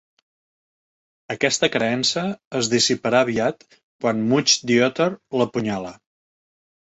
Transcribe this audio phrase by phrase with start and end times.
[1.33, 2.23] Aquesta creença
[2.59, 3.61] es dissiparà aviat
[4.07, 5.09] quan Mudge the Otter
[5.43, 5.95] l'apunyala.